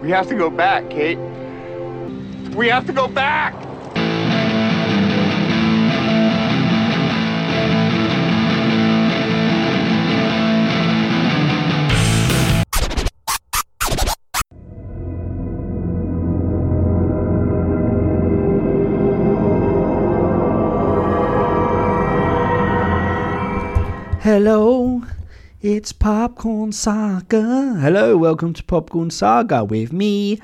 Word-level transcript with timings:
We 0.00 0.10
have 0.10 0.28
to 0.28 0.36
go 0.36 0.48
back, 0.48 0.88
Kate. 0.90 1.18
We 2.54 2.68
have 2.68 2.86
to 2.86 2.92
go 2.92 3.08
back! 3.08 3.54
Hello, 24.22 25.02
it's 25.60 25.90
Popcorn 25.90 26.70
Saga. 26.70 27.74
Hello, 27.80 28.16
welcome 28.16 28.52
to 28.52 28.62
Popcorn 28.62 29.10
Saga 29.10 29.64
with 29.64 29.92
me, 29.92 30.40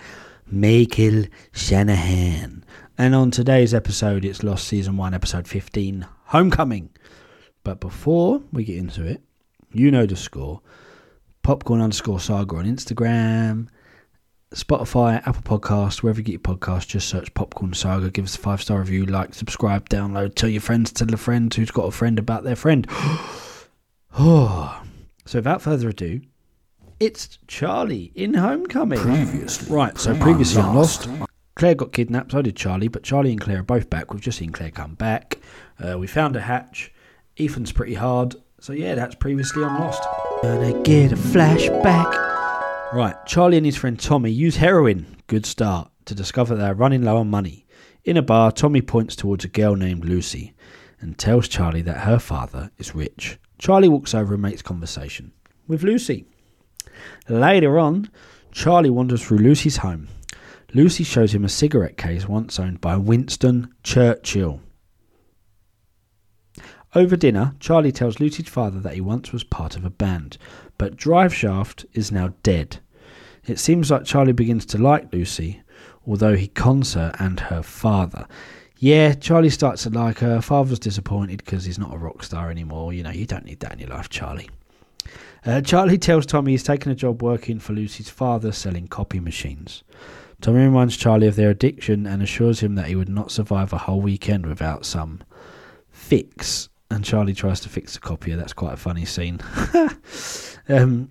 Michael 0.51 1.27
Shanahan. 1.53 2.65
And 2.99 3.15
on 3.15 3.31
today's 3.31 3.73
episode, 3.73 4.25
it's 4.25 4.43
Lost 4.43 4.67
Season 4.67 4.97
1, 4.97 5.15
Episode 5.15 5.47
15, 5.47 6.05
Homecoming. 6.25 6.91
But 7.63 7.79
before 7.79 8.43
we 8.53 8.65
get 8.65 8.79
into 8.79 9.05
it, 9.05 9.23
you 9.73 9.93
know 9.93 10.05
the 10.05 10.17
score. 10.17 10.61
Popcorn 11.45 11.81
underscore 11.81 12.19
saga 12.19 12.57
on 12.57 12.65
Instagram, 12.65 13.69
Spotify, 14.53 15.25
Apple 15.29 15.59
Podcast, 15.59 16.03
wherever 16.03 16.19
you 16.19 16.25
get 16.25 16.33
your 16.33 16.41
podcast, 16.41 16.89
just 16.89 17.09
search 17.09 17.33
Popcorn 17.35 17.73
Saga. 17.75 18.11
Give 18.11 18.25
us 18.25 18.35
a 18.35 18.39
five 18.41 18.61
star 18.61 18.81
review, 18.81 19.07
like, 19.07 19.33
subscribe, 19.33 19.89
download, 19.89 20.35
tell 20.35 20.51
your 20.51 20.61
friends, 20.61 20.91
tell 20.93 21.13
a 21.15 21.17
friend 21.17 21.55
who's 21.55 21.71
got 21.71 21.85
a 21.85 21.93
friend 21.93 22.19
about 22.19 22.43
their 22.43 22.57
friend. 22.57 22.89
Oh, 24.17 24.81
so 25.25 25.39
without 25.39 25.63
further 25.63 25.89
ado, 25.89 26.21
it's 27.01 27.39
Charlie 27.47 28.13
in 28.15 28.35
Homecoming. 28.35 28.99
Previously, 28.99 29.75
right, 29.75 29.97
so 29.99 30.17
previously 30.19 30.63
on 30.63 30.75
Lost, 30.75 31.09
Claire 31.57 31.75
got 31.75 31.93
kidnapped, 31.93 32.33
so 32.33 32.43
did 32.43 32.57
Charlie, 32.57 32.89
but 32.89 33.03
Charlie 33.03 33.33
and 33.33 33.41
Claire 33.41 33.61
are 33.61 33.65
both 33.65 33.91
back. 33.91 34.13
We've 34.13 34.23
just 34.23 34.39
seen 34.39 34.51
Claire 34.51 34.71
come 34.71 34.95
back. 34.95 35.39
Uh, 35.79 35.99
we 35.99 36.07
found 36.07 36.37
a 36.37 36.41
hatch. 36.41 36.93
Ethan's 37.39 37.73
pretty 37.73 37.95
hard. 37.95 38.37
So 38.61 38.73
yeah, 38.73 38.95
that's 38.95 39.15
previously 39.15 39.63
on 39.63 39.81
Lost. 39.81 40.03
Gonna 40.43 40.83
get 40.83 41.13
a 41.13 41.17
flashback. 41.17 42.93
Right, 42.93 43.17
Charlie 43.27 43.57
and 43.57 43.67
his 43.67 43.77
friend 43.77 43.99
Tommy 43.99 44.31
use 44.31 44.57
heroin, 44.57 45.17
good 45.27 45.47
start, 45.47 45.91
to 46.05 46.15
discover 46.15 46.55
they're 46.55 46.75
running 46.75 47.03
low 47.03 47.17
on 47.17 47.29
money. 47.29 47.67
In 48.05 48.17
a 48.17 48.23
bar, 48.23 48.53
Tommy 48.53 48.83
points 48.83 49.17
towards 49.17 49.45
a 49.45 49.49
girl 49.49 49.75
named 49.75 50.05
Lucy 50.05 50.55
and 51.01 51.19
tells 51.19 51.49
Charlie 51.49 51.83
that 51.83 51.99
her 51.99 52.19
father 52.19 52.71
is 52.79 52.95
rich. 52.95 53.39
Charlie 53.59 53.89
walks 53.89 54.15
over 54.15 54.35
and 54.35 54.43
makes 54.43 54.63
conversation 54.63 55.33
with 55.67 55.83
Lucy. 55.83 56.27
Later 57.29 57.79
on, 57.79 58.11
Charlie 58.53 58.91
wanders 58.91 59.23
through 59.23 59.39
Lucy's 59.39 59.79
home. 59.79 60.09
Lucy 60.73 61.05
shows 61.05 61.35
him 61.35 61.45
a 61.45 61.49
cigarette 61.49 61.97
case 61.97 62.29
once 62.29 62.59
owned 62.59 62.81
by 62.81 62.97
Winston 62.97 63.73
Churchill. 63.83 64.61
Over 66.95 67.17
dinner, 67.17 67.55
Charlie 67.59 67.91
tells 67.91 68.21
Lucy's 68.21 68.49
father 68.49 68.79
that 68.81 68.95
he 68.95 69.01
once 69.01 69.33
was 69.33 69.43
part 69.43 69.77
of 69.77 69.85
a 69.85 69.91
band, 69.91 70.39
but 70.79 70.97
Driveshaft 70.97 71.85
is 71.93 72.13
now 72.13 72.35
dead. 72.45 72.79
It 73.47 73.59
seems 73.59 73.91
like 73.91 74.05
Charlie 74.05 74.33
begins 74.33 74.65
to 74.67 74.79
like 74.79 75.13
Lucy, 75.13 75.63
although 76.07 76.37
he 76.37 76.47
cons 76.47 76.95
her 76.95 77.13
and 77.19 77.41
her 77.41 77.63
father. 77.63 78.27
Yeah, 78.85 79.15
Charlie 79.15 79.49
starts 79.49 79.85
to 79.85 79.89
like 79.89 80.19
her. 80.19 80.43
Father's 80.43 80.79
disappointed 80.79 81.43
because 81.43 81.65
he's 81.65 81.79
not 81.79 81.95
a 81.95 81.97
rock 81.97 82.23
star 82.23 82.51
anymore. 82.51 82.93
You 82.93 83.03
know, 83.03 83.13
you 83.13 83.25
don't 83.25 83.47
need 83.47 83.61
that 83.61 83.73
in 83.73 83.79
your 83.79 83.89
life, 83.89 84.11
Charlie. 84.11 84.51
Uh, 85.47 85.63
Charlie 85.63 85.97
tells 85.97 86.27
Tommy 86.27 86.51
he's 86.51 86.65
taken 86.65 86.93
a 86.93 86.95
job 86.95 87.23
working 87.23 87.59
for 87.59 87.73
Lucy's 87.73 88.11
father 88.11 88.53
selling 88.53 88.87
copy 88.87 89.21
machines. 89.21 89.85
Tommy 90.43 90.65
reminds 90.65 90.99
Charlie 90.99 91.29
of 91.29 91.37
their 91.37 91.49
addiction 91.49 92.07
and 92.07 92.23
assures 92.23 92.61
him 92.61 92.75
that 92.75 92.89
he 92.89 92.95
would 92.95 93.09
not 93.09 93.31
survive 93.31 93.73
a 93.73 93.79
whole 93.79 94.03
weekend 94.03 94.45
without 94.45 94.85
some 94.85 95.23
fix. 95.89 96.69
And 96.91 97.03
Charlie 97.03 97.33
tries 97.33 97.61
to 97.61 97.71
fix 97.71 97.95
the 97.95 98.01
copier. 98.01 98.37
That's 98.37 98.53
quite 98.53 98.75
a 98.75 98.77
funny 98.77 99.07
scene. 99.07 99.41
um, 100.69 101.09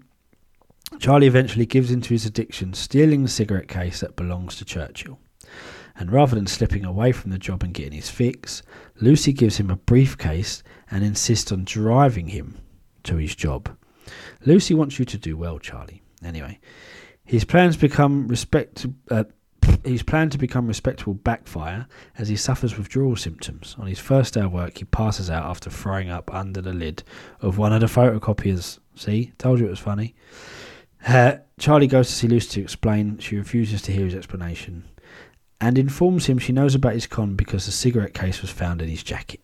Charlie 0.99 1.25
eventually 1.25 1.65
gives 1.65 1.89
in 1.89 2.01
to 2.01 2.09
his 2.09 2.27
addiction, 2.27 2.75
stealing 2.75 3.23
the 3.23 3.29
cigarette 3.29 3.67
case 3.67 4.01
that 4.01 4.15
belongs 4.15 4.57
to 4.57 4.63
Churchill. 4.63 5.17
And 6.03 6.11
rather 6.11 6.35
than 6.35 6.47
slipping 6.47 6.83
away 6.83 7.13
from 7.13 7.31
the 7.31 7.37
job 7.37 7.63
and 7.63 7.73
getting 7.73 7.93
his 7.93 8.09
fix, 8.09 8.61
Lucy 8.99 9.31
gives 9.31 9.55
him 9.55 9.69
a 9.69 9.77
briefcase 9.77 10.61
and 10.91 11.01
insists 11.01 11.49
on 11.49 11.63
driving 11.63 12.27
him 12.27 12.57
to 13.03 13.15
his 13.15 13.33
job. 13.33 13.73
Lucy 14.43 14.73
wants 14.73 14.99
you 14.99 15.05
to 15.05 15.17
do 15.17 15.37
well, 15.37 15.59
Charlie. 15.59 16.01
Anyway, 16.21 16.59
his 17.23 17.45
plans 17.45 17.77
become 17.77 18.27
respect. 18.27 18.85
Uh, 19.09 19.23
his 19.85 20.03
plan 20.03 20.29
to 20.31 20.37
become 20.37 20.67
respectable 20.67 21.13
backfire 21.13 21.87
as 22.17 22.27
he 22.27 22.35
suffers 22.35 22.77
withdrawal 22.77 23.15
symptoms. 23.15 23.77
On 23.79 23.87
his 23.87 23.99
first 23.99 24.33
day 24.33 24.41
of 24.41 24.51
work, 24.51 24.79
he 24.79 24.83
passes 24.83 25.29
out 25.29 25.45
after 25.45 25.69
throwing 25.69 26.09
up 26.09 26.33
under 26.33 26.59
the 26.59 26.73
lid 26.73 27.03
of 27.39 27.57
one 27.57 27.71
of 27.71 27.79
the 27.79 27.87
photocopiers. 27.87 28.77
See, 28.95 29.31
told 29.37 29.61
you 29.61 29.67
it 29.67 29.69
was 29.69 29.79
funny. 29.79 30.15
Uh, 31.07 31.37
Charlie 31.59 31.87
goes 31.87 32.09
to 32.09 32.13
see 32.13 32.27
Lucy 32.27 32.49
to 32.55 32.61
explain. 32.61 33.19
She 33.19 33.37
refuses 33.37 33.81
to 33.83 33.93
hear 33.93 34.03
his 34.03 34.15
explanation 34.15 34.83
and 35.63 35.77
informs 35.77 36.25
him 36.25 36.37
she 36.37 36.51
knows 36.51 36.75
about 36.75 36.91
his 36.91 37.07
con 37.07 37.35
because 37.35 37.65
the 37.65 37.71
cigarette 37.71 38.13
case 38.13 38.41
was 38.41 38.51
found 38.51 38.81
in 38.81 38.89
his 38.89 39.01
jacket. 39.01 39.39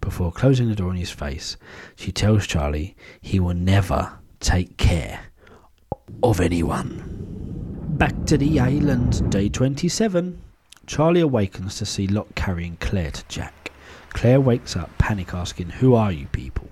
Before 0.00 0.30
closing 0.30 0.68
the 0.68 0.76
door 0.76 0.92
in 0.92 0.96
his 0.96 1.10
face, 1.10 1.56
she 1.96 2.12
tells 2.12 2.46
Charlie 2.46 2.94
he 3.20 3.40
will 3.40 3.54
never 3.54 4.12
take 4.38 4.76
care 4.76 5.18
of 6.22 6.40
anyone. 6.40 7.02
Back 7.98 8.26
to 8.26 8.38
the 8.38 8.60
island, 8.60 9.28
day 9.32 9.48
27. 9.48 10.40
Charlie 10.86 11.20
awakens 11.20 11.78
to 11.78 11.84
see 11.84 12.06
Locke 12.06 12.32
carrying 12.36 12.76
Claire 12.76 13.10
to 13.10 13.24
Jack. 13.26 13.72
Claire 14.10 14.40
wakes 14.40 14.76
up, 14.76 14.96
panic 14.98 15.34
asking, 15.34 15.70
Who 15.70 15.94
are 15.94 16.12
you 16.12 16.26
people? 16.28 16.68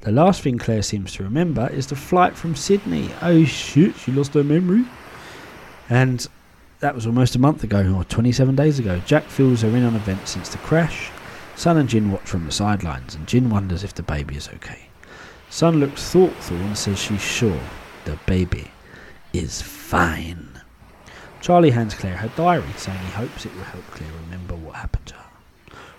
The 0.00 0.12
last 0.12 0.42
thing 0.42 0.58
Claire 0.58 0.82
seems 0.82 1.14
to 1.14 1.22
remember 1.22 1.70
is 1.70 1.86
the 1.86 1.96
flight 1.96 2.36
from 2.36 2.54
Sydney. 2.54 3.08
Oh 3.22 3.44
shoot, 3.44 3.96
she 3.96 4.12
lost 4.12 4.34
her 4.34 4.44
memory. 4.44 4.84
And 5.88 6.26
that 6.80 6.94
was 6.94 7.06
almost 7.06 7.36
a 7.36 7.38
month 7.38 7.64
ago, 7.64 7.94
or 7.96 8.04
27 8.04 8.54
days 8.56 8.78
ago. 8.78 9.00
Jack 9.06 9.24
fills 9.24 9.62
her 9.62 9.68
in 9.68 9.84
on 9.84 9.94
events 9.94 10.30
since 10.32 10.48
the 10.48 10.58
crash. 10.58 11.10
Sun 11.56 11.76
and 11.76 11.88
Jin 11.88 12.10
watch 12.10 12.24
from 12.24 12.46
the 12.46 12.52
sidelines, 12.52 13.14
and 13.14 13.26
Jin 13.26 13.48
wonders 13.48 13.84
if 13.84 13.94
the 13.94 14.02
baby 14.02 14.36
is 14.36 14.48
okay. 14.48 14.88
Sun 15.50 15.78
looks 15.78 16.10
thoughtful 16.10 16.56
and 16.56 16.76
says 16.76 16.98
she's 16.98 17.20
sure 17.20 17.60
the 18.04 18.18
baby 18.26 18.70
is 19.32 19.62
fine. 19.62 20.48
Charlie 21.40 21.70
hands 21.70 21.94
Claire 21.94 22.16
her 22.16 22.32
diary, 22.36 22.64
saying 22.76 22.98
he 22.98 23.12
hopes 23.12 23.46
it 23.46 23.54
will 23.54 23.64
help 23.64 23.84
Claire 23.86 24.10
remember 24.24 24.54
what 24.56 24.76
happened 24.76 25.06
to 25.06 25.14
her. 25.14 25.24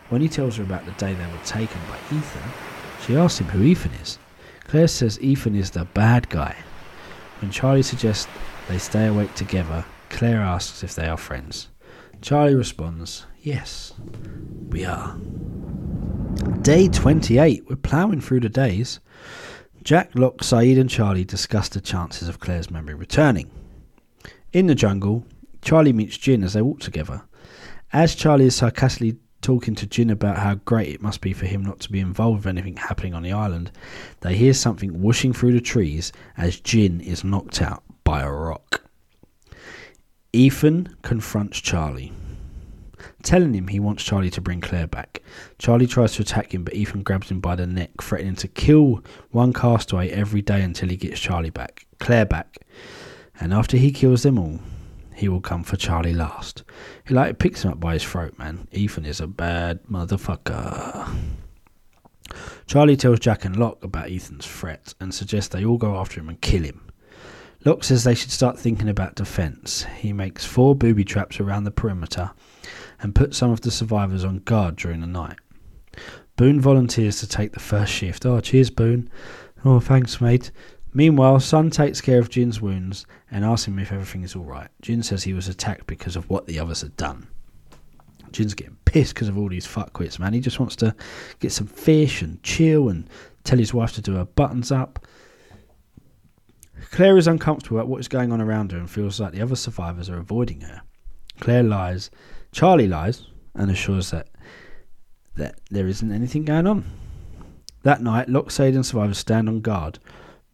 When 0.09 0.21
he 0.21 0.27
tells 0.27 0.57
her 0.57 0.63
about 0.63 0.85
the 0.85 0.91
day 0.93 1.13
they 1.13 1.25
were 1.25 1.45
taken 1.45 1.79
by 1.87 1.97
Ethan, 2.15 2.51
she 3.05 3.15
asks 3.15 3.39
him 3.39 3.47
who 3.47 3.63
Ethan 3.63 3.93
is. 4.01 4.19
Claire 4.65 4.87
says 4.87 5.21
Ethan 5.21 5.55
is 5.55 5.71
the 5.71 5.85
bad 5.85 6.29
guy. 6.29 6.55
When 7.39 7.51
Charlie 7.51 7.83
suggests 7.83 8.27
they 8.67 8.77
stay 8.77 9.07
awake 9.07 9.33
together, 9.35 9.85
Claire 10.15 10.39
asks 10.39 10.81
if 10.81 10.95
they 10.95 11.09
are 11.09 11.17
friends. 11.17 11.67
Charlie 12.21 12.55
responds, 12.55 13.25
Yes, 13.41 13.91
we 14.69 14.85
are. 14.85 15.17
Day 16.61 16.87
28. 16.87 17.69
We're 17.69 17.75
ploughing 17.75 18.21
through 18.21 18.39
the 18.39 18.47
days. 18.47 19.01
Jack, 19.83 20.11
Locke, 20.15 20.37
Sayid, 20.37 20.79
and 20.79 20.89
Charlie 20.89 21.25
discuss 21.25 21.67
the 21.67 21.81
chances 21.81 22.29
of 22.29 22.39
Claire's 22.39 22.71
memory 22.71 22.93
returning. 22.93 23.51
In 24.53 24.67
the 24.67 24.73
jungle, 24.73 25.25
Charlie 25.61 25.91
meets 25.91 26.17
Jin 26.17 26.45
as 26.45 26.53
they 26.53 26.61
walk 26.61 26.79
together. 26.79 27.23
As 27.91 28.15
Charlie 28.15 28.45
is 28.45 28.55
sarcastically 28.55 29.17
talking 29.41 29.75
to 29.75 29.85
Jin 29.85 30.09
about 30.09 30.37
how 30.37 30.55
great 30.55 30.95
it 30.95 31.01
must 31.01 31.19
be 31.19 31.33
for 31.33 31.45
him 31.45 31.61
not 31.61 31.81
to 31.81 31.91
be 31.91 31.99
involved 31.99 32.45
with 32.45 32.47
anything 32.47 32.77
happening 32.77 33.13
on 33.13 33.23
the 33.23 33.33
island, 33.33 33.69
they 34.21 34.37
hear 34.37 34.53
something 34.53 35.01
whooshing 35.01 35.33
through 35.33 35.51
the 35.51 35.59
trees 35.59 36.13
as 36.37 36.61
Jin 36.61 37.01
is 37.01 37.25
knocked 37.25 37.61
out 37.61 37.83
by 38.05 38.21
a 38.21 38.31
rock. 38.31 38.84
Ethan 40.35 40.93
confronts 41.01 41.61
Charlie, 41.61 42.11
telling 43.23 43.53
him 43.53 43.69
he 43.69 43.79
wants 43.79 44.03
Charlie 44.03 44.29
to 44.31 44.41
bring 44.41 44.59
Claire 44.59 44.85
back. 44.85 45.21
Charlie 45.57 45.87
tries 45.87 46.11
to 46.13 46.23
attack 46.23 46.53
him, 46.53 46.65
but 46.65 46.73
Ethan 46.73 47.03
grabs 47.03 47.31
him 47.31 47.39
by 47.39 47.55
the 47.55 47.65
neck, 47.65 47.91
threatening 48.01 48.35
to 48.35 48.49
kill 48.49 49.01
one 49.31 49.53
castaway 49.53 50.09
every 50.09 50.41
day 50.41 50.61
until 50.61 50.89
he 50.89 50.97
gets 50.97 51.21
Charlie 51.21 51.51
back, 51.51 51.87
Claire 51.99 52.25
back. 52.25 52.57
And 53.39 53.53
after 53.53 53.77
he 53.77 53.91
kills 53.91 54.23
them 54.23 54.37
all, 54.37 54.59
he 55.13 55.29
will 55.29 55.39
come 55.39 55.63
for 55.63 55.77
Charlie 55.77 56.13
last. 56.13 56.63
He 57.07 57.13
like 57.13 57.39
picks 57.39 57.63
him 57.63 57.71
up 57.71 57.79
by 57.79 57.93
his 57.93 58.03
throat, 58.03 58.37
man. 58.37 58.67
Ethan 58.73 59.05
is 59.05 59.21
a 59.21 59.27
bad 59.27 59.83
motherfucker. 59.83 61.15
Charlie 62.67 62.97
tells 62.97 63.21
Jack 63.21 63.45
and 63.45 63.55
Locke 63.55 63.81
about 63.85 64.11
Ethan's 64.11 64.45
threat 64.45 64.95
and 64.99 65.13
suggests 65.13 65.53
they 65.53 65.63
all 65.63 65.77
go 65.77 65.95
after 65.95 66.19
him 66.19 66.27
and 66.27 66.41
kill 66.41 66.63
him. 66.63 66.81
Locke 67.65 67.83
says 67.83 68.03
they 68.03 68.13
should 68.13 68.31
start 68.31 68.59
thinking 68.59 68.87
about 68.87 69.15
defence. 69.15 69.85
He 69.97 70.13
makes 70.13 70.45
four 70.45 70.75
booby 70.75 71.03
traps 71.03 71.39
around 71.39 71.63
the 71.63 71.71
perimeter 71.71 72.31
and 73.01 73.15
puts 73.15 73.37
some 73.37 73.51
of 73.51 73.61
the 73.61 73.71
survivors 73.71 74.23
on 74.23 74.39
guard 74.39 74.75
during 74.75 75.01
the 75.01 75.07
night. 75.07 75.37
Boone 76.35 76.61
volunteers 76.61 77.19
to 77.19 77.27
take 77.27 77.53
the 77.53 77.59
first 77.59 77.91
shift. 77.91 78.25
Oh, 78.25 78.39
cheers, 78.39 78.69
Boone. 78.69 79.09
Oh, 79.63 79.79
thanks, 79.79 80.21
mate. 80.21 80.51
Meanwhile, 80.93 81.39
Sun 81.39 81.71
takes 81.71 82.01
care 82.01 82.19
of 82.19 82.29
Jin's 82.29 82.61
wounds 82.61 83.05
and 83.31 83.43
asks 83.43 83.67
him 83.67 83.79
if 83.79 83.91
everything 83.91 84.23
is 84.23 84.35
alright. 84.35 84.69
Jin 84.81 85.01
says 85.01 85.23
he 85.23 85.33
was 85.33 85.47
attacked 85.47 85.87
because 85.87 86.15
of 86.15 86.29
what 86.29 86.45
the 86.45 86.59
others 86.59 86.81
had 86.81 86.95
done. 86.97 87.27
Jin's 88.31 88.53
getting 88.53 88.77
pissed 88.85 89.15
because 89.15 89.27
of 89.27 89.37
all 89.37 89.49
these 89.49 89.67
fuckwits, 89.67 90.19
man. 90.19 90.33
He 90.33 90.39
just 90.39 90.59
wants 90.59 90.75
to 90.77 90.95
get 91.39 91.51
some 91.51 91.67
fish 91.67 92.21
and 92.21 92.41
chill 92.43 92.89
and 92.89 93.09
tell 93.43 93.57
his 93.57 93.73
wife 93.73 93.93
to 93.93 94.01
do 94.01 94.15
her 94.15 94.25
buttons 94.25 94.71
up. 94.71 95.05
Claire 96.91 97.17
is 97.17 97.27
uncomfortable 97.27 97.79
at 97.79 97.87
what 97.87 97.99
is 97.99 98.07
going 98.07 98.31
on 98.31 98.41
around 98.41 98.71
her 98.71 98.77
and 98.77 98.89
feels 98.89 99.19
like 99.19 99.33
the 99.33 99.41
other 99.41 99.55
survivors 99.55 100.09
are 100.09 100.17
avoiding 100.17 100.61
her. 100.61 100.81
Claire 101.39 101.63
lies, 101.63 102.09
Charlie 102.51 102.87
lies, 102.87 103.27
and 103.53 103.71
assures 103.71 104.11
that 104.11 104.27
that 105.35 105.59
there 105.69 105.87
isn't 105.87 106.13
anything 106.13 106.45
going 106.45 106.65
on. 106.67 106.85
That 107.83 108.01
night, 108.01 108.27
Loxade 108.27 108.75
and 108.75 108.85
survivors 108.85 109.17
stand 109.17 109.49
on 109.49 109.61
guard. 109.61 109.99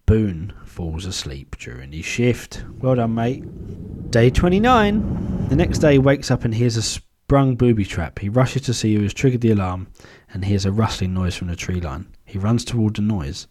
Boone 0.07 0.53
falls 0.65 1.05
asleep 1.05 1.55
during 1.59 1.91
his 1.91 2.03
shift. 2.03 2.65
Well 2.79 2.95
done, 2.95 3.13
mate. 3.13 4.11
Day 4.11 4.29
29. 4.29 5.47
The 5.49 5.55
next 5.55 5.79
day, 5.79 5.93
he 5.93 5.99
wakes 5.99 6.31
up 6.31 6.43
and 6.43 6.53
hears 6.53 6.77
a 6.77 6.81
sprung 6.81 7.55
booby 7.55 7.85
trap. 7.85 8.19
He 8.19 8.27
rushes 8.27 8.63
to 8.63 8.73
see 8.73 8.95
who 8.95 9.03
has 9.03 9.13
triggered 9.13 9.41
the 9.41 9.51
alarm 9.51 9.87
and 10.33 10.43
hears 10.43 10.65
a 10.65 10.71
rustling 10.71 11.13
noise 11.13 11.35
from 11.35 11.47
the 11.47 11.55
tree 11.55 11.79
line. 11.79 12.07
He 12.25 12.37
runs 12.37 12.65
toward 12.65 12.95
the 12.95 13.01
noise, 13.01 13.47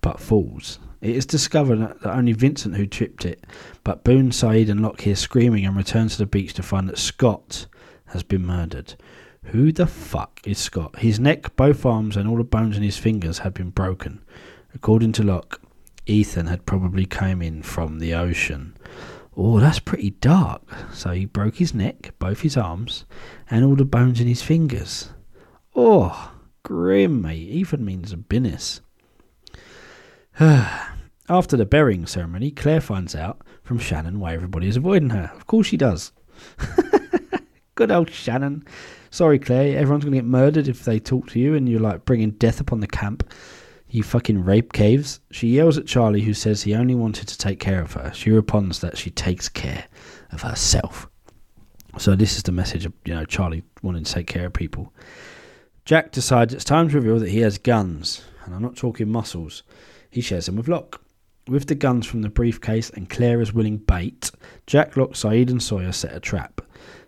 but 0.00 0.20
falls. 0.20 0.78
It 1.06 1.14
is 1.14 1.24
discovered 1.24 1.78
that 1.78 2.16
only 2.16 2.32
Vincent 2.32 2.74
who 2.74 2.84
tripped 2.84 3.24
it, 3.24 3.44
but 3.84 4.02
Boone, 4.02 4.30
Sayid, 4.30 4.68
and 4.68 4.80
Locke 4.80 5.02
hear 5.02 5.14
screaming 5.14 5.64
and 5.64 5.76
return 5.76 6.08
to 6.08 6.18
the 6.18 6.26
beach 6.26 6.52
to 6.54 6.64
find 6.64 6.88
that 6.88 6.98
Scott 6.98 7.68
has 8.06 8.24
been 8.24 8.44
murdered. 8.44 8.96
Who 9.44 9.70
the 9.70 9.86
fuck 9.86 10.40
is 10.44 10.58
Scott? 10.58 10.98
His 10.98 11.20
neck, 11.20 11.54
both 11.54 11.86
arms, 11.86 12.16
and 12.16 12.28
all 12.28 12.38
the 12.38 12.42
bones 12.42 12.76
in 12.76 12.82
his 12.82 12.98
fingers 12.98 13.38
had 13.38 13.54
been 13.54 13.70
broken. 13.70 14.20
According 14.74 15.12
to 15.12 15.22
Locke, 15.22 15.60
Ethan 16.06 16.48
had 16.48 16.66
probably 16.66 17.06
come 17.06 17.40
in 17.40 17.62
from 17.62 18.00
the 18.00 18.12
ocean. 18.12 18.76
Oh, 19.36 19.60
that's 19.60 19.78
pretty 19.78 20.10
dark. 20.10 20.62
So 20.92 21.12
he 21.12 21.24
broke 21.24 21.58
his 21.58 21.72
neck, 21.72 22.14
both 22.18 22.40
his 22.40 22.56
arms, 22.56 23.04
and 23.48 23.64
all 23.64 23.76
the 23.76 23.84
bones 23.84 24.20
in 24.20 24.26
his 24.26 24.42
fingers. 24.42 25.10
Oh, 25.72 26.32
grim, 26.64 27.22
mate. 27.22 27.48
Ethan 27.48 27.84
means 27.84 28.12
a 28.12 28.16
business. 28.16 28.80
Ah. 30.38 30.95
After 31.28 31.56
the 31.56 31.66
burying 31.66 32.06
ceremony, 32.06 32.52
Claire 32.52 32.80
finds 32.80 33.16
out 33.16 33.42
from 33.64 33.78
Shannon 33.78 34.20
why 34.20 34.34
everybody 34.34 34.68
is 34.68 34.76
avoiding 34.76 35.10
her. 35.10 35.32
Of 35.34 35.46
course 35.46 35.66
she 35.66 35.76
does. 35.76 36.12
Good 37.74 37.90
old 37.90 38.10
Shannon. 38.10 38.64
Sorry, 39.10 39.38
Claire. 39.38 39.76
Everyone's 39.76 40.04
going 40.04 40.12
to 40.12 40.18
get 40.18 40.24
murdered 40.24 40.68
if 40.68 40.84
they 40.84 41.00
talk 41.00 41.28
to 41.30 41.40
you 41.40 41.54
and 41.54 41.68
you're 41.68 41.80
like 41.80 42.04
bringing 42.04 42.30
death 42.32 42.60
upon 42.60 42.80
the 42.80 42.86
camp. 42.86 43.28
You 43.88 44.02
fucking 44.02 44.44
rape 44.44 44.72
caves. 44.72 45.20
She 45.30 45.48
yells 45.48 45.78
at 45.78 45.86
Charlie, 45.86 46.20
who 46.20 46.34
says 46.34 46.62
he 46.62 46.74
only 46.74 46.94
wanted 46.94 47.26
to 47.28 47.38
take 47.38 47.58
care 47.58 47.82
of 47.82 47.92
her. 47.94 48.12
She 48.14 48.30
responds 48.30 48.80
that 48.80 48.96
she 48.96 49.10
takes 49.10 49.48
care 49.48 49.86
of 50.30 50.42
herself. 50.42 51.08
So 51.98 52.14
this 52.14 52.36
is 52.36 52.42
the 52.42 52.52
message 52.52 52.84
of 52.84 52.92
you 53.04 53.14
know 53.14 53.24
Charlie 53.24 53.62
wanting 53.82 54.04
to 54.04 54.12
take 54.12 54.26
care 54.26 54.46
of 54.46 54.52
people. 54.52 54.92
Jack 55.84 56.12
decides 56.12 56.52
it's 56.52 56.64
time 56.64 56.88
to 56.88 56.96
reveal 56.96 57.18
that 57.20 57.30
he 57.30 57.40
has 57.40 57.58
guns, 57.58 58.24
and 58.44 58.54
I'm 58.54 58.62
not 58.62 58.76
talking 58.76 59.08
muscles. 59.08 59.62
He 60.10 60.20
shares 60.20 60.46
them 60.46 60.56
with 60.56 60.68
Locke. 60.68 61.00
With 61.48 61.66
the 61.66 61.76
guns 61.76 62.06
from 62.06 62.22
the 62.22 62.28
briefcase 62.28 62.90
and 62.90 63.08
Claire 63.08 63.40
as 63.40 63.52
willing 63.52 63.76
bait, 63.76 64.32
Jack, 64.66 64.96
Locke, 64.96 65.12
Sayid, 65.12 65.48
and 65.48 65.62
Sawyer 65.62 65.92
set 65.92 66.14
a 66.14 66.18
trap. 66.18 66.60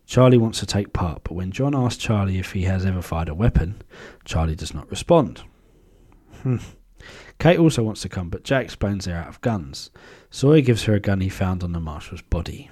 Charlie 0.07 0.39
wants 0.39 0.61
to 0.61 0.67
take 0.67 0.93
part, 0.93 1.25
but 1.25 1.35
when 1.35 1.51
John 1.51 1.75
asks 1.75 2.03
Charlie 2.03 2.39
if 2.39 2.53
he 2.53 2.63
has 2.63 2.87
ever 2.87 3.03
fired 3.03 3.29
a 3.29 3.35
weapon, 3.35 3.83
Charlie 4.25 4.55
does 4.55 4.73
not 4.73 4.89
respond. 4.91 5.43
Hmm. 6.43 6.59
Kate 7.39 7.59
also 7.59 7.83
wants 7.83 8.01
to 8.03 8.09
come, 8.09 8.31
but 8.31 8.45
Jack 8.45 8.65
explains 8.65 9.05
they're 9.05 9.19
out 9.19 9.29
of 9.29 9.41
guns. 9.41 9.91
Sawyer 10.31 10.61
gives 10.61 10.85
her 10.85 10.95
a 10.95 11.01
gun 11.01 11.21
he 11.21 11.29
found 11.29 11.63
on 11.63 11.73
the 11.73 11.81
marshal's 11.81 12.23
body. 12.23 12.71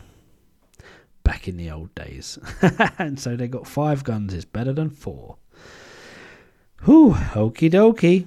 Back 1.25 1.49
in 1.49 1.57
the 1.57 1.71
old 1.71 1.95
days. 1.95 2.39
and 2.99 3.19
so 3.19 3.37
they 3.37 3.49
got 3.49 3.67
five 3.67 4.05
guns 4.05 4.33
is 4.33 4.45
better 4.45 4.73
than 4.73 4.91
four. 4.91 5.37
Whew, 6.85 7.15
okie 7.15 7.71
dokie. 7.71 8.27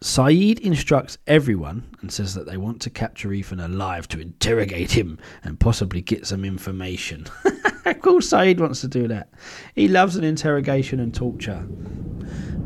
Sayid 0.00 0.60
instructs 0.60 1.18
everyone 1.26 1.82
and 2.00 2.12
says 2.12 2.34
that 2.34 2.46
they 2.46 2.56
want 2.56 2.80
to 2.82 2.90
capture 2.90 3.32
Ethan 3.32 3.58
alive 3.58 4.06
to 4.08 4.20
interrogate 4.20 4.92
him 4.92 5.18
and 5.42 5.58
possibly 5.58 6.00
get 6.00 6.24
some 6.24 6.44
information. 6.44 7.26
of 7.84 8.00
course, 8.00 8.30
Sayid 8.30 8.60
wants 8.60 8.80
to 8.82 8.88
do 8.88 9.08
that. 9.08 9.28
He 9.74 9.88
loves 9.88 10.14
an 10.14 10.22
interrogation 10.22 11.00
and 11.00 11.12
torture. 11.12 11.66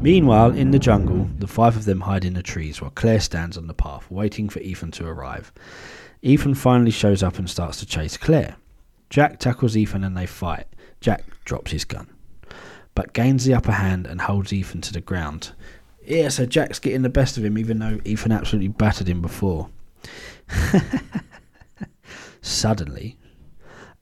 Meanwhile, 0.03 0.51
in 0.51 0.73
the 0.73 0.79
jungle, 0.79 1.31
the 1.39 1.47
five 1.47 1.75
of 1.75 1.87
them 1.87 2.01
hide 2.01 2.27
in 2.27 2.35
the 2.35 2.43
trees 2.43 2.83
while 2.83 2.91
Claire 2.91 3.21
stands 3.21 3.57
on 3.57 3.67
the 3.67 3.73
path, 3.73 4.11
waiting 4.11 4.51
for 4.51 4.61
Ethan 4.61 4.91
to 4.93 5.07
arrive. 5.07 5.53
Ethan 6.21 6.55
finally 6.55 6.91
shows 6.91 7.23
up 7.23 7.39
and 7.39 7.49
starts 7.49 7.79
to 7.79 7.87
chase 7.87 8.19
Claire. 8.19 8.57
Jack 9.09 9.39
tackles 9.39 9.77
Ethan 9.77 10.05
and 10.05 10.17
they 10.17 10.27
fight. 10.27 10.67
Jack 11.01 11.25
drops 11.47 11.71
his 11.71 11.85
gun, 11.87 12.09
but 12.95 13.15
gains 13.15 13.45
the 13.45 13.55
upper 13.55 13.73
hand 13.73 14.07
and 14.07 14.21
holds 14.21 14.53
Ethan 14.53 14.83
to 14.83 14.93
the 14.93 15.01
ground. 15.01 15.53
Yeah, 16.05 16.29
so 16.29 16.47
Jack's 16.47 16.79
getting 16.79 17.03
the 17.03 17.09
best 17.09 17.37
of 17.37 17.45
him, 17.45 17.57
even 17.57 17.79
though 17.79 18.01
Ethan 18.05 18.33
absolutely 18.33 18.69
battered 18.69 19.09
him 19.09 19.23
before. 19.23 19.71
Suddenly, 22.41 23.19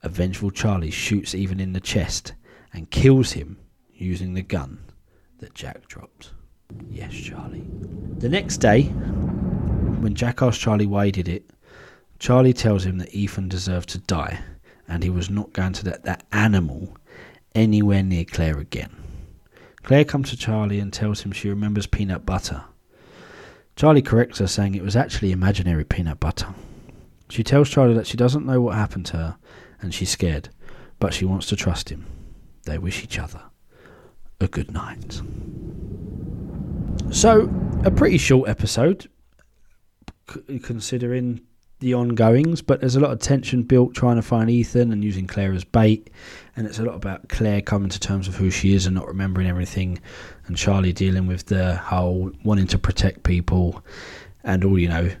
a 0.01 0.09
vengeful 0.09 0.51
Charlie 0.51 0.91
shoots 0.91 1.35
Ethan 1.35 1.59
in 1.59 1.73
the 1.73 1.79
chest 1.79 2.33
and 2.73 2.89
kills 2.89 3.33
him 3.33 3.57
using 3.93 4.33
the 4.33 4.41
gun 4.41 4.79
that 5.39 5.53
Jack 5.53 5.87
dropped. 5.87 6.31
Yes, 6.89 7.13
Charlie. 7.13 7.67
The 8.17 8.29
next 8.29 8.57
day, 8.57 8.83
when 8.83 10.15
Jack 10.15 10.41
asks 10.41 10.61
Charlie 10.61 10.87
why 10.87 11.05
he 11.05 11.11
did 11.11 11.27
it, 11.27 11.49
Charlie 12.17 12.53
tells 12.53 12.85
him 12.85 12.97
that 12.97 13.13
Ethan 13.13 13.49
deserved 13.49 13.89
to 13.89 13.97
die 13.99 14.39
and 14.87 15.03
he 15.03 15.09
was 15.09 15.29
not 15.29 15.53
going 15.53 15.73
to 15.73 15.85
let 15.85 16.03
that 16.03 16.25
animal 16.31 16.97
anywhere 17.55 18.03
near 18.03 18.25
Claire 18.25 18.59
again. 18.59 19.00
Claire 19.83 20.05
comes 20.05 20.29
to 20.29 20.37
Charlie 20.37 20.79
and 20.79 20.91
tells 20.93 21.21
him 21.21 21.31
she 21.31 21.49
remembers 21.49 21.87
peanut 21.87 22.25
butter. 22.25 22.63
Charlie 23.75 24.01
corrects 24.01 24.39
her, 24.39 24.47
saying 24.47 24.75
it 24.75 24.83
was 24.83 24.95
actually 24.95 25.31
imaginary 25.31 25.83
peanut 25.83 26.19
butter. 26.19 26.47
She 27.29 27.43
tells 27.43 27.69
Charlie 27.69 27.93
that 27.95 28.07
she 28.07 28.17
doesn't 28.17 28.45
know 28.45 28.61
what 28.61 28.75
happened 28.75 29.05
to 29.07 29.17
her 29.17 29.37
and 29.81 29.93
she's 29.93 30.09
scared, 30.09 30.49
but 30.99 31.13
she 31.13 31.25
wants 31.25 31.47
to 31.47 31.55
trust 31.55 31.89
him. 31.89 32.05
They 32.65 32.77
wish 32.77 33.03
each 33.03 33.17
other 33.17 33.41
a 34.39 34.47
good 34.47 34.71
night. 34.71 35.21
So, 37.11 37.49
a 37.83 37.91
pretty 37.91 38.17
short 38.17 38.49
episode, 38.49 39.09
c- 40.29 40.59
considering 40.59 41.41
the 41.81 41.93
ongoings, 41.93 42.61
but 42.61 42.79
there's 42.79 42.95
a 42.95 42.99
lot 42.99 43.11
of 43.11 43.19
tension 43.19 43.63
built 43.63 43.93
trying 43.93 44.15
to 44.15 44.21
find 44.21 44.49
Ethan 44.49 44.91
and 44.91 45.03
using 45.03 45.27
Claire 45.27 45.51
as 45.51 45.63
bait, 45.63 46.09
and 46.55 46.65
it's 46.65 46.79
a 46.79 46.83
lot 46.83 46.95
about 46.95 47.27
Claire 47.27 47.61
coming 47.61 47.89
to 47.89 47.99
terms 47.99 48.27
with 48.27 48.37
who 48.37 48.49
she 48.49 48.73
is 48.73 48.85
and 48.85 48.95
not 48.95 49.07
remembering 49.07 49.47
everything, 49.47 49.99
and 50.45 50.55
Charlie 50.55 50.93
dealing 50.93 51.27
with 51.27 51.47
the 51.47 51.75
whole 51.75 52.31
wanting 52.43 52.67
to 52.67 52.77
protect 52.77 53.23
people, 53.23 53.83
and 54.43 54.63
all 54.63 54.79
you 54.79 54.87
know, 54.87 55.11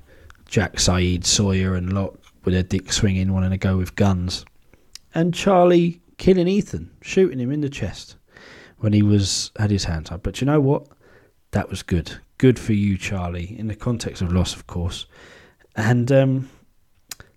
Jack, 0.47 0.75
Sayid, 0.75 1.25
Sawyer, 1.25 1.75
and 1.75 1.93
Locke 1.93 2.19
with 2.45 2.53
their 2.53 2.63
dick 2.63 2.93
swinging, 2.93 3.33
wanting 3.33 3.51
to 3.51 3.57
go 3.57 3.77
with 3.77 3.95
guns, 3.95 4.45
and 5.13 5.33
Charlie 5.33 6.01
killing 6.17 6.47
Ethan, 6.47 6.91
shooting 7.01 7.39
him 7.39 7.51
in 7.51 7.61
the 7.61 7.69
chest 7.69 8.15
when 8.77 8.93
he 8.93 9.01
was 9.01 9.51
had 9.57 9.71
his 9.71 9.85
hands 9.85 10.11
up. 10.11 10.23
But 10.23 10.41
you 10.41 10.45
know 10.45 10.59
what? 10.59 10.87
That 11.51 11.69
was 11.69 11.81
good. 11.83 12.19
Good 12.37 12.59
for 12.59 12.73
you, 12.73 12.97
Charlie, 12.97 13.57
in 13.57 13.67
the 13.67 13.75
context 13.75 14.21
of 14.21 14.31
loss, 14.31 14.55
of 14.55 14.67
course. 14.67 15.05
And 15.75 16.11
um, 16.11 16.49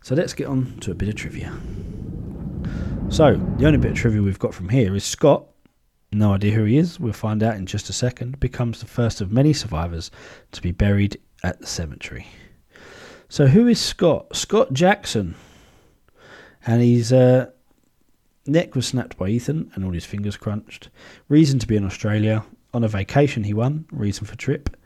so 0.03 0.15
let's 0.15 0.35
get 0.35 0.49
on 0.49 0.79
to 0.81 0.91
a 0.91 0.95
bit 0.95 1.09
of 1.09 1.15
trivia. 1.15 1.57
So, 3.09 3.37
the 3.59 3.67
only 3.67 3.79
bit 3.79 3.93
of 3.93 3.97
trivia 3.97 4.23
we've 4.23 4.39
got 4.39 4.55
from 4.55 4.69
here 4.69 4.95
is 4.97 5.05
Scott, 5.05 5.47
no 6.11 6.33
idea 6.33 6.53
who 6.53 6.65
he 6.65 6.79
is, 6.79 6.99
we'll 6.99 7.13
find 7.13 7.43
out 7.43 7.57
in 7.57 7.67
just 7.67 7.89
a 7.89 7.93
second, 7.93 8.41
becomes 8.41 8.81
the 8.81 8.87
first 8.87 9.21
of 9.21 9.31
many 9.31 9.53
survivors 9.53 10.11
to 10.53 10.63
be 10.63 10.73
buried 10.73 11.21
at 11.43 11.61
the 11.61 11.67
cemetery. 11.67 12.27
So, 13.29 13.47
who 13.47 13.67
is 13.67 13.81
Scott? 13.81 14.35
Scott 14.35 14.73
Jackson. 14.73 15.37
And 16.67 16.83
his 16.83 17.13
uh, 17.13 17.51
neck 18.47 18.75
was 18.75 18.87
snapped 18.87 19.17
by 19.17 19.29
Ethan 19.29 19.71
and 19.75 19.85
all 19.85 19.93
his 19.93 20.07
fingers 20.07 20.37
crunched. 20.37 20.89
Reason 21.29 21.59
to 21.59 21.67
be 21.67 21.77
in 21.77 21.85
Australia. 21.85 22.45
On 22.73 22.83
a 22.83 22.89
vacation, 22.89 23.45
he 23.45 23.55
won. 23.55 23.87
Reason 23.93 24.27
for 24.27 24.37
trip 24.37 24.77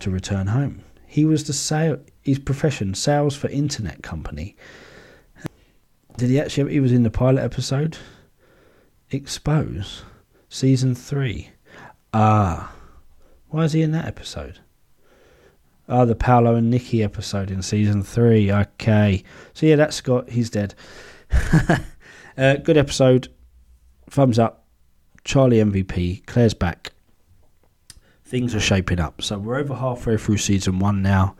to 0.00 0.10
return 0.10 0.48
home. 0.48 0.82
He 1.06 1.24
was 1.24 1.44
the 1.44 1.52
sale. 1.52 1.98
His 2.22 2.38
profession, 2.38 2.94
sales 2.94 3.34
for 3.36 3.48
internet 3.48 4.02
company. 4.02 4.56
Did 6.16 6.30
he 6.30 6.40
actually? 6.40 6.72
He 6.72 6.80
was 6.80 6.92
in 6.92 7.02
the 7.02 7.10
pilot 7.10 7.42
episode. 7.42 7.98
Expose, 9.10 10.04
season 10.48 10.94
three. 10.94 11.50
Ah, 12.14 12.72
why 13.48 13.64
is 13.64 13.72
he 13.72 13.82
in 13.82 13.92
that 13.92 14.06
episode? 14.06 14.60
Ah, 15.88 16.04
the 16.04 16.14
Paulo 16.14 16.54
and 16.54 16.70
Nikki 16.70 17.02
episode 17.02 17.50
in 17.50 17.60
season 17.62 18.02
three. 18.02 18.52
Okay, 18.52 19.24
so 19.52 19.66
yeah, 19.66 19.76
that's 19.76 19.96
Scott. 19.96 20.30
He's 20.30 20.48
dead. 20.48 20.74
uh, 22.38 22.54
good 22.56 22.76
episode. 22.76 23.28
Thumbs 24.08 24.38
up. 24.38 24.64
Charlie 25.24 25.58
MVP. 25.58 26.24
Claire's 26.26 26.54
back. 26.54 26.92
things 28.24 28.54
are 28.54 28.60
shaping 28.60 28.98
up. 29.00 29.20
So 29.22 29.38
we're 29.38 29.56
over 29.56 29.74
halfway 29.74 30.16
through 30.16 30.38
season 30.38 30.78
one 30.78 31.02
now. 31.02 31.36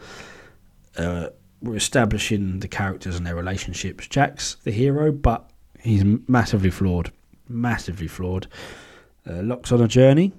Uh, 0.97 1.29
we're 1.61 1.77
establishing 1.77 2.59
the 2.59 2.69
characters 2.69 3.17
and 3.17 3.27
their 3.27 3.37
relationships. 3.37 4.07
Jack's 4.09 4.57
the 4.65 4.73
hero, 4.73 5.13
but 5.13 5.51
he's 5.81 6.05
massively 6.29 6.71
flawed. 6.71 7.13
Massively 7.49 8.09
flawed. 8.09 8.49
Uh, 9.29 9.43
Locke's 9.43 9.73
on 9.73 9.81
a 9.81 9.89
journey 9.89 10.33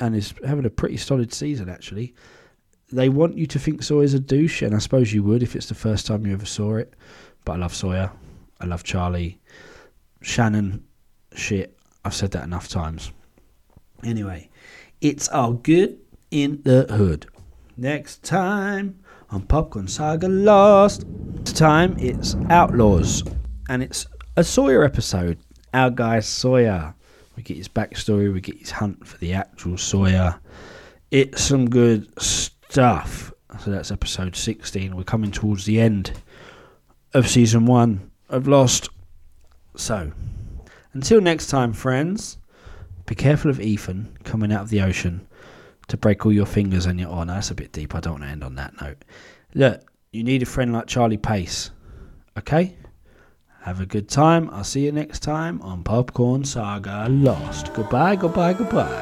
and 0.00 0.16
is 0.16 0.34
having 0.44 0.64
a 0.64 0.70
pretty 0.70 0.96
solid 0.96 1.32
season, 1.32 1.68
actually. 1.68 2.14
They 2.90 3.08
want 3.08 3.38
you 3.38 3.46
to 3.46 3.58
think 3.58 3.82
Sawyer's 3.82 4.14
a 4.14 4.20
douche, 4.20 4.62
and 4.62 4.74
I 4.74 4.78
suppose 4.78 5.12
you 5.12 5.22
would 5.22 5.42
if 5.42 5.56
it's 5.56 5.68
the 5.68 5.74
first 5.74 6.06
time 6.06 6.26
you 6.26 6.32
ever 6.32 6.44
saw 6.44 6.76
it. 6.76 6.94
But 7.44 7.52
I 7.52 7.56
love 7.56 7.74
Sawyer. 7.74 8.10
I 8.60 8.66
love 8.66 8.82
Charlie. 8.82 9.40
Shannon, 10.20 10.84
shit. 11.34 11.78
I've 12.04 12.14
said 12.14 12.32
that 12.32 12.44
enough 12.44 12.68
times. 12.68 13.12
Anyway, 14.04 14.50
it's 15.00 15.28
all 15.28 15.52
good 15.52 16.00
in 16.30 16.60
the 16.64 16.84
hood. 16.90 17.26
Next 17.76 18.22
time 18.22 19.01
on 19.32 19.42
Popcorn 19.42 19.88
Saga 19.88 20.28
Lost. 20.28 21.04
This 21.44 21.54
time 21.54 21.96
it's 21.98 22.36
Outlaws, 22.50 23.24
and 23.68 23.82
it's 23.82 24.06
a 24.36 24.44
Sawyer 24.44 24.84
episode. 24.84 25.38
Our 25.72 25.90
guy 25.90 26.20
Sawyer. 26.20 26.94
We 27.34 27.42
get 27.42 27.56
his 27.56 27.68
backstory, 27.68 28.32
we 28.32 28.42
get 28.42 28.58
his 28.58 28.70
hunt 28.70 29.06
for 29.06 29.16
the 29.18 29.32
actual 29.32 29.78
Sawyer. 29.78 30.38
It's 31.10 31.42
some 31.42 31.68
good 31.70 32.08
stuff. 32.22 33.32
So 33.58 33.70
that's 33.70 33.90
episode 33.90 34.36
16. 34.36 34.94
We're 34.94 35.02
coming 35.02 35.30
towards 35.30 35.64
the 35.64 35.80
end 35.80 36.12
of 37.14 37.28
season 37.28 37.64
one 37.64 38.10
of 38.28 38.46
Lost. 38.46 38.90
So, 39.76 40.12
until 40.92 41.22
next 41.22 41.46
time, 41.46 41.72
friends, 41.72 42.36
be 43.06 43.14
careful 43.14 43.50
of 43.50 43.60
Ethan 43.60 44.18
coming 44.24 44.52
out 44.52 44.62
of 44.62 44.68
the 44.68 44.82
ocean 44.82 45.26
to 45.88 45.96
break 45.96 46.24
all 46.24 46.32
your 46.32 46.46
fingers 46.46 46.86
and 46.86 46.98
your. 46.98 47.10
Oh, 47.10 47.24
that's 47.24 47.50
a 47.50 47.54
bit 47.54 47.72
deep. 47.72 47.94
I 47.94 48.00
don't 48.00 48.14
want 48.14 48.24
to 48.24 48.30
end 48.30 48.44
on 48.44 48.54
that 48.56 48.80
note. 48.80 49.04
Look, 49.54 49.82
you 50.12 50.24
need 50.24 50.42
a 50.42 50.46
friend 50.46 50.72
like 50.72 50.86
Charlie 50.86 51.16
Pace. 51.16 51.70
Okay? 52.38 52.76
Have 53.62 53.80
a 53.80 53.86
good 53.86 54.08
time. 54.08 54.50
I'll 54.50 54.64
see 54.64 54.84
you 54.84 54.92
next 54.92 55.20
time 55.20 55.62
on 55.62 55.84
Popcorn 55.84 56.44
Saga 56.44 57.06
Lost. 57.08 57.72
Goodbye, 57.74 58.16
goodbye, 58.16 58.54
goodbye. 58.54 59.01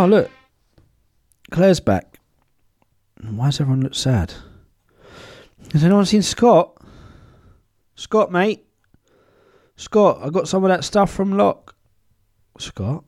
Oh, 0.00 0.06
look. 0.06 0.30
Claire's 1.50 1.80
back. 1.80 2.20
Why 3.20 3.46
does 3.46 3.60
everyone 3.60 3.80
look 3.80 3.96
sad? 3.96 4.32
Has 5.72 5.82
anyone 5.82 6.06
seen 6.06 6.22
Scott? 6.22 6.80
Scott, 7.96 8.30
mate. 8.30 8.64
Scott, 9.74 10.20
I 10.22 10.30
got 10.30 10.46
some 10.46 10.62
of 10.62 10.68
that 10.68 10.84
stuff 10.84 11.10
from 11.10 11.36
Locke. 11.36 11.74
Scott? 12.60 13.02